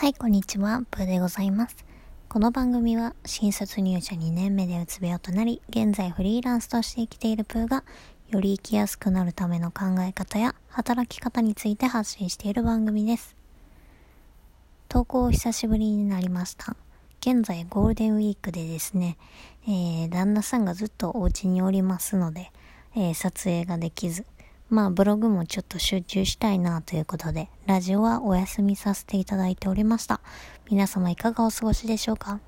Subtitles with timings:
[0.00, 0.84] はい、こんにちは。
[0.92, 1.84] プーでございます。
[2.28, 7.82] この番組は新卒入社2年目でうつ病となり、現在フリーランスとして生きているプーが、
[8.28, 13.34] より生きやすくなるための考え方や働き方について発信している番組です。
[14.88, 16.76] 投稿お久しぶりになりました。
[17.20, 19.18] 現在ゴールデンウィークでですね、
[19.66, 22.52] えー、旦那さんがずっとお家におりますので、
[22.94, 24.24] えー、撮影ができず、
[24.70, 30.20] まあブログもちょっと集中したいなということで、ラジオはお休みさせていただいておりました。
[30.70, 32.40] 皆様いかがお過ごしでしょうか？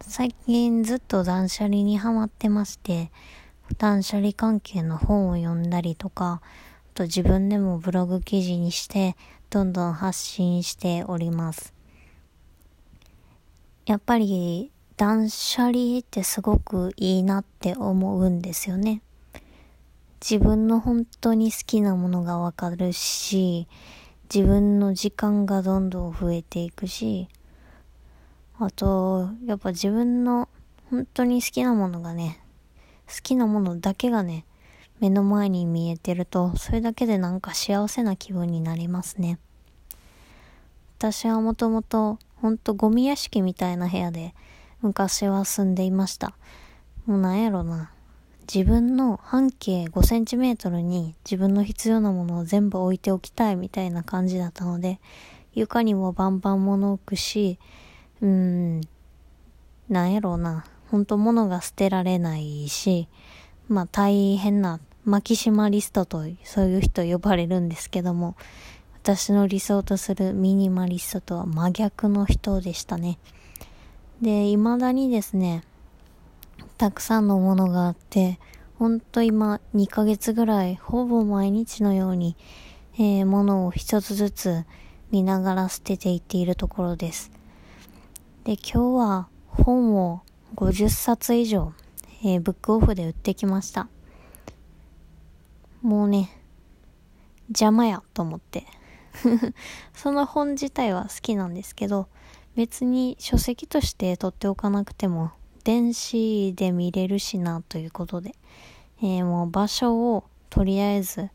[0.00, 3.10] 最近ずっと断捨離にハマってまして、
[3.78, 9.16] 断捨離関係の本を読んだりとか、あと自分でもブログ記事にして、
[9.50, 11.74] どんどん発信しております。
[13.86, 19.02] やっぱり断捨離ってすごくいいなって思うんですよね。
[20.22, 23.66] 自分の本当に好きなものがわかるし、
[24.32, 27.28] 自分の時間がどんどん増えていくし、
[28.56, 30.48] あと、やっぱ自分の
[30.90, 32.40] 本当に好きなものがね、
[33.08, 34.44] 好きなものだけがね、
[35.00, 39.40] 目の前に見えてると、それだけでなんか幸せな気分になりますね。
[40.98, 44.36] 私はもともと、ほんとゴミ屋敷みたいな部屋で、
[44.82, 46.36] 昔は住んでいました。
[47.06, 47.90] もうなんやろな。
[48.42, 55.00] 自分の半径5センチメートルに自分の必要なものを全部置いておきたいみたいな感じだったので、
[55.54, 57.58] 床にもバンバン物置くし、
[58.20, 58.80] うーん、
[59.88, 60.64] なんやろうな。
[60.90, 63.08] ほんと物が捨てられないし、
[63.68, 68.36] まあ大変なマキシマリストとそういう人呼ばれるんですけども、
[69.02, 73.18] 私の理想とするミニマリストとは真逆の人でしたね。
[74.20, 75.64] で、未だにですね、
[76.78, 78.38] たくさんのものがあって、
[78.78, 82.36] ほんと今2ヶ月ぐらいほぼ毎日のように、
[82.94, 84.64] えー、物を一つずつ
[85.10, 87.30] 見ながら捨てていっているところです。
[88.44, 90.22] で、今日は本を
[90.56, 91.72] 50冊以上、
[92.24, 93.88] えー、ブックオフで売ってきました。
[95.82, 96.30] もうね、
[97.48, 98.66] 邪魔やと思って
[99.94, 102.08] その本自体は好きなんですけど、
[102.54, 105.32] 別に書籍として取っておかなくても
[105.64, 108.34] 電子で見れるしなということで、
[109.00, 111.30] えー、もう場所をとりあえず、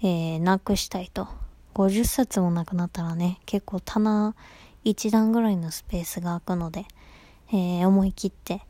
[0.00, 1.28] えー、なくしたいと。
[1.74, 4.34] 50冊もなくなったらね、結構棚
[4.84, 6.86] 1段ぐらいのスペースが空くので、
[7.52, 8.62] えー、思い切って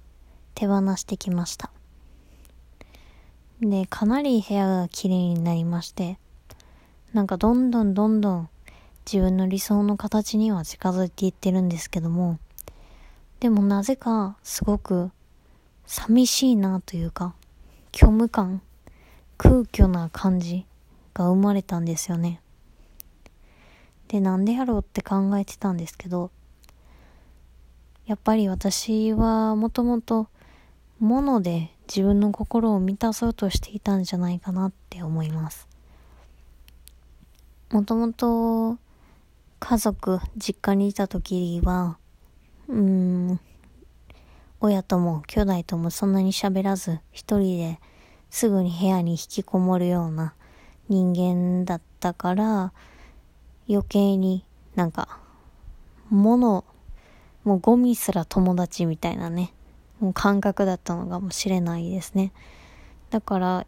[0.55, 1.71] 手放してきました。
[3.61, 6.19] で、かなり部屋が綺麗になりまして、
[7.15, 8.49] なんかどんどんどんどん
[9.11, 12.39] 自分の理想の形には近づいていってるんですけども、
[13.41, 15.11] でもなぜかすごく
[15.87, 17.35] 寂しいなというか、
[17.95, 18.63] 虚無感、
[19.37, 20.67] 空虚な感じ
[21.15, 22.41] が生まれたんですよね。
[24.09, 26.31] で、なんでやろうって考えてたんですけど、
[28.07, 30.29] やっぱり私はもともと
[30.99, 35.69] 物で自分の心を満たそうとしていたんじゃないかなって思います。
[37.71, 38.79] もともと
[39.61, 41.99] 家族、実家にいた時は、
[42.69, 43.41] うん、
[44.61, 47.81] 親とも兄弟ともそんなに喋らず、一人で
[48.31, 50.35] すぐに部屋に引きこもるような
[50.89, 52.73] 人間だったから、
[53.69, 55.19] 余計になんか、
[56.11, 56.65] 物、
[57.45, 59.55] もうゴミすら友達みたいなね、
[60.01, 62.33] もう感覚だったのかもしれないですね。
[63.11, 63.67] だから、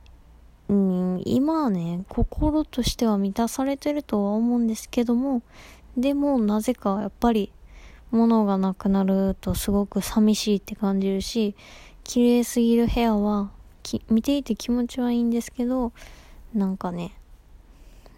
[0.69, 5.43] うん、今はね、心としては満たされてるとは思うんですけども、
[5.97, 7.53] でもなぜかやっぱり
[8.11, 11.55] 物がなくなるとすごく寂しいって感じるし、
[12.05, 13.51] 綺麗すぎる部屋は
[14.09, 15.93] 見ていて気持ちはいいんですけど、
[16.55, 17.13] なんかね、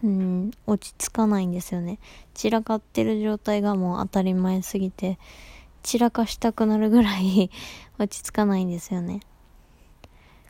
[0.03, 1.99] うん、落ち着かないんですよね。
[2.33, 5.19] 散らかってる状態がもう当たり前すぎて、
[5.83, 7.49] 散らかしたくなるぐらい
[7.99, 9.21] 落ち着かないんですよね。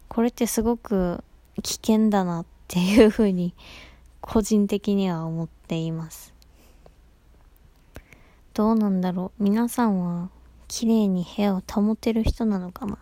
[0.07, 1.23] これってすごく
[1.61, 3.53] 危険だなっていうふうに
[4.21, 6.32] 個人的には思っています。
[8.53, 9.43] どうなんだろう。
[9.43, 10.29] 皆さんは
[10.67, 12.97] 綺麗に部屋を保てる人なのかな？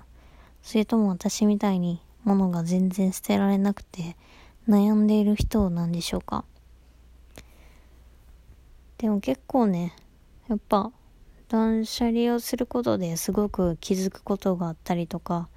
[0.64, 4.16] それとも私みたいに物が全然捨てられなくて
[4.70, 6.46] 悩んでいる人なんでしょうか？
[8.98, 9.94] でも結構ね、
[10.48, 10.92] やっぱ
[11.50, 15.50] 断捨離をすることですごく気づくことがあったりとか、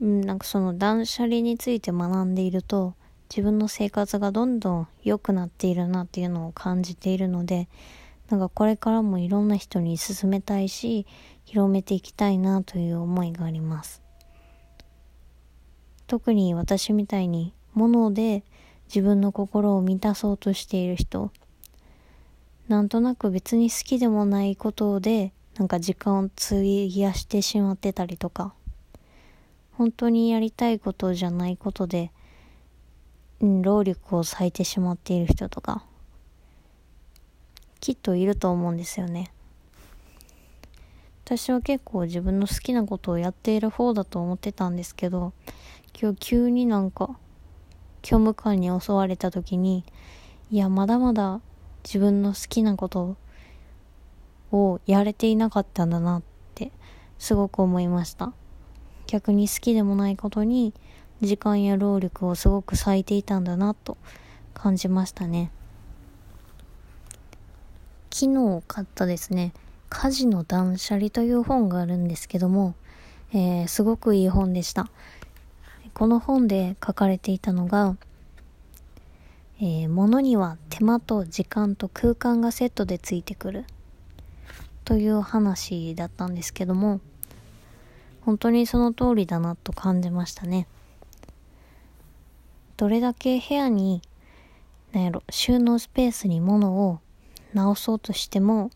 [0.00, 2.94] うん、なんかその断捨離について学んでいると
[3.30, 7.68] 自分の生活がどんどん良くなっているなっていうのを感じているので、
[8.32, 11.06] なんかこれからもいろんな人に勧めたいし、
[11.44, 14.00] 広めていきたいなという思いがあります。
[16.06, 18.42] 特に私みたいに物で
[18.86, 21.30] 自分の心を満たそうとしている人、
[22.68, 28.54] なんとなく別に好きでもないことでなんか時間を費やしてしまってたりとか
[29.72, 32.12] 本当にやりたいことじゃないことで、
[33.40, 35.84] 労力を割いてしまっている人とか
[37.82, 39.32] きっといると思うんですよね。
[41.24, 45.32] 私は結構自分の好きなことをやっている方だと思ってたんですけど
[46.00, 47.16] 今日急になんか
[48.04, 49.84] 虚無感に襲われた時に
[50.50, 51.40] いやまだまだ
[51.82, 53.16] 自分の好きなこと
[54.52, 56.22] をやれていなかったんだなっ
[56.54, 56.70] て
[57.18, 58.32] すごく思いました。
[59.08, 60.72] 逆に好きでもないことに
[61.20, 63.96] 時間や労力をすごく割いていたんだなと
[64.54, 65.50] 感じましたね。
[68.12, 69.52] 昨日買ったですね
[69.88, 72.74] 家事の断捨離という本があるんですけども、
[73.32, 74.88] えー、すごくいい本でした。
[75.94, 77.96] この本で書かれていたのが
[79.64, 83.64] えー、物には手間と時間と空間がセットでついてくる
[84.84, 87.00] という話だったんですけども
[88.22, 90.66] 本当にその通りだなと感じましたね。
[92.76, 94.02] どれだけ部屋に
[94.92, 96.98] なんやろ収納スペースに物を
[97.54, 98.70] 直そうとしても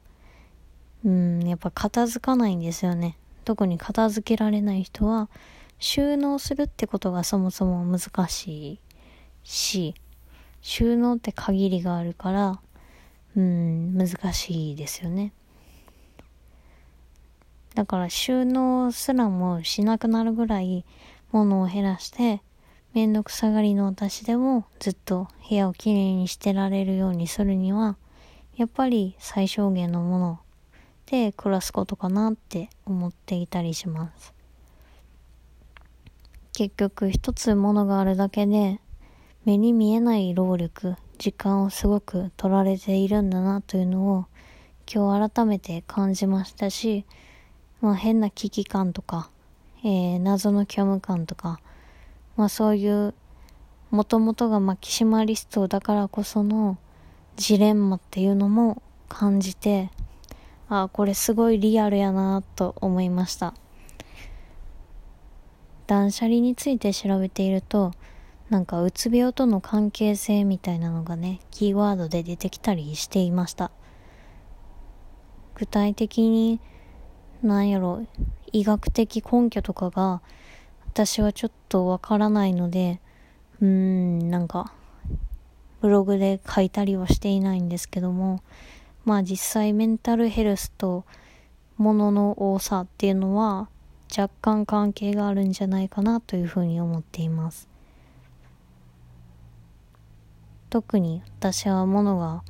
[1.04, 5.28] うんやっぱ片付かないんですよね特に片付けられない人は
[5.78, 8.80] 収納するってことがそもそも難しい
[9.44, 9.94] し
[10.62, 12.60] 収納って限りがあるから、
[13.36, 15.32] うん、難しいですよね。
[17.76, 20.84] だから収納すらもしなくなるぐらい
[21.30, 22.42] 物を減らして、
[22.94, 27.96] めんどくさがりの私でもずっと部屋をきれいにしてられるようにするには、
[28.56, 30.40] やっぱり最小限のもの
[31.04, 34.34] で暮らすことかなって思っていたりします。
[36.54, 38.80] 結局一つものがあるだけで
[39.44, 44.24] 目に見えない労力、時間をすごく取られているんだなというのを
[44.92, 47.04] 今日改めて感じましたし、
[47.82, 49.30] まあ変な危機感とか、
[49.84, 51.60] えー、謎の虚無感とか、
[52.36, 53.14] まあそういう
[53.90, 56.78] もともとがマキシマリストだからこその
[57.36, 59.90] ジレンマっていうのも感じて、
[60.68, 63.54] あ、これすごいリアルやなと思いました。
[65.86, 67.92] 断捨離について調べていると、
[68.48, 73.70] なんかうつ病との関係性みたいなのがね、キーワードで出てきたりしていました。
[75.54, 76.60] 具体的に、
[77.42, 78.04] なんやろ、
[78.50, 80.22] 医学的根拠とかが、
[80.86, 83.00] 私はちょっとわからないので、
[83.60, 84.72] うーん、なんか、
[85.80, 88.42] ブログで書いたりはしていないんですけども、
[89.04, 91.04] まあ実際メンタルヘルスと
[91.76, 93.68] 物の多さっていうのは
[94.16, 97.68] 若干関係があるんじゃないかなというふうに思っています。
[100.70, 102.42] 特に私は物が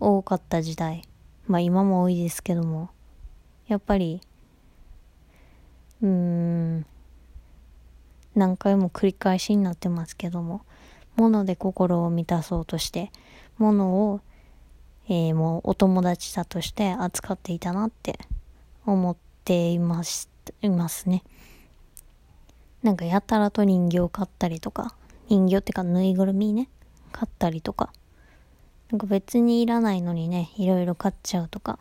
[0.00, 1.02] 多かった時代
[1.46, 2.90] まあ今も多いですけども
[3.66, 4.20] やっぱり
[6.00, 6.86] うーん
[8.34, 10.62] 何回も繰り返しになってますけども
[11.18, 13.12] 物で心を満たそうとして
[13.58, 14.20] 物を、
[15.08, 18.18] えー、もうお友達だとして扱っていたなって
[18.86, 20.30] 思っています
[20.62, 21.22] いますね。
[22.82, 24.94] なんかやたらと人形買ったりとか
[25.28, 26.70] 人形ってかぬいぐるみね
[27.12, 27.92] 買ったりとか、
[28.90, 31.78] なんか別にいらないのにね、いろいろ買っちゃうとか、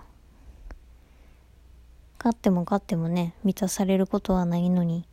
[2.18, 5.06] 買っても買ってもね、満たされることはないのに、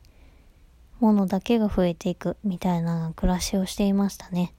[1.00, 4.52] 物だけが増えていくみたいな暮らしをしていましたね。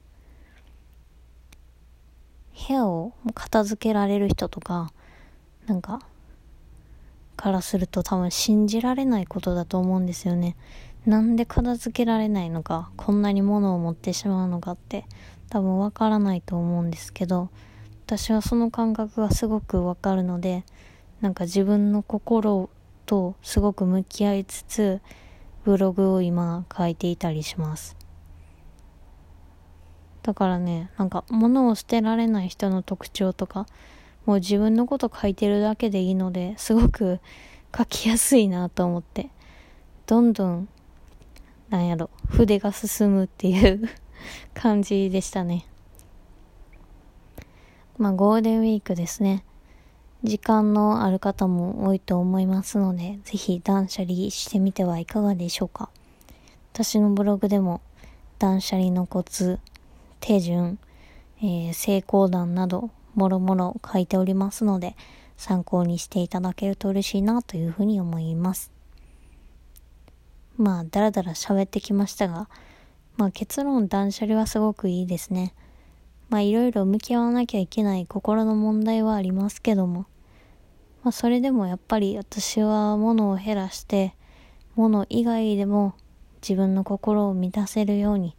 [2.68, 4.92] 部屋を片付けられる人とか、
[5.66, 6.00] なんか、
[7.36, 10.56] からすると多分信じられないことだと思うんですよね。
[11.04, 15.04] なんで片付けられないのか、こんなに物を持ってしまうのかって
[15.48, 17.50] 多分わからないと思うんですけど
[18.06, 20.64] 私はその感覚がすごくわかるので
[21.20, 22.68] なんか自分の心
[23.06, 25.00] とすごく向き合いつつ
[25.66, 27.96] ブログを今書いていたりします
[30.22, 33.66] だからねなんか物を捨てられない人の特徴とか
[34.26, 37.18] もう自分のこと書いてるだけでいいのですごく
[37.76, 39.28] 書きやすいなと思って
[40.06, 40.68] どんどん
[41.68, 43.88] なんやろ筆が進むっていう
[44.54, 45.66] 感じでしたね。
[47.98, 49.44] まあゴールデンウィークですね。
[50.22, 55.90] 時間のある方も多いと思いますので、ぜひ断捨離してみてはいかがでしょうか。
[56.72, 57.80] 私のブログでも
[58.38, 59.58] 断捨離のコツ、
[60.20, 60.78] 手順、
[61.38, 64.96] えー、成功談など、もろもろ書いておりますので、
[65.36, 68.72] 参考にしていただけると嬉しいなというふうに思います。
[70.56, 72.48] まあ、だらだら喋ってきましたが、
[73.16, 75.54] まあ結論断捨離はすごくいいですね。
[76.28, 80.06] まあいろいろ向き合わなきゃいけない心の問題はありますけども、
[81.02, 84.14] まあそれでもやっぱり私は物を減らして、
[84.74, 85.94] 物以外でも
[86.42, 88.36] 自分の心を満たせるように、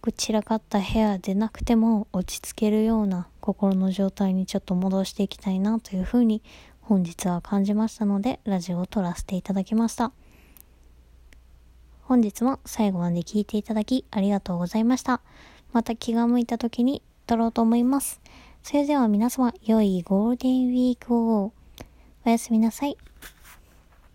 [0.00, 6.42] こちらかった部屋でなくても落ち着けるような心の状態にちょっと戻していきたいなというふうに
[6.80, 10.12] 本日は感じましたのでラジオを撮らせていただきました。
[12.02, 15.22] 本日も最後まで聞いていただきありがとうございました。
[15.72, 18.20] また気が向いた時に撮ろうと思います。
[18.62, 21.52] それでは皆様、良いゴールデンウィークを
[22.24, 22.96] おやすみなさい。